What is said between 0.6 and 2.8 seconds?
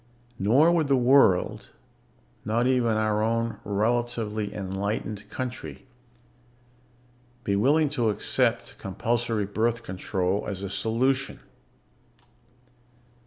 would the world not